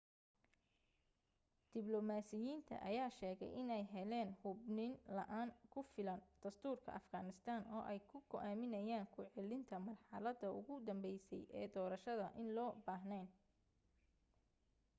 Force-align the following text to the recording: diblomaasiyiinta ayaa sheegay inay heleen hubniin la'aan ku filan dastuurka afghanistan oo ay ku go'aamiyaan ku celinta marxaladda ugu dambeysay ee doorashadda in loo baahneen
diblomaasiyiinta 1.73 2.75
ayaa 2.89 3.09
sheegay 3.17 3.51
inay 3.63 3.83
heleen 3.93 4.29
hubniin 4.43 4.95
la'aan 5.17 5.49
ku 5.73 5.79
filan 5.93 6.21
dastuurka 6.43 6.89
afghanistan 6.99 7.61
oo 7.75 7.83
ay 7.91 7.99
ku 8.09 8.17
go'aamiyaan 8.31 9.11
ku 9.13 9.21
celinta 9.35 9.75
marxaladda 9.87 10.47
ugu 10.59 10.75
dambeysay 10.87 11.43
ee 11.59 11.67
doorashadda 11.75 12.27
in 12.41 12.47
loo 12.57 12.71
baahneen 12.85 13.27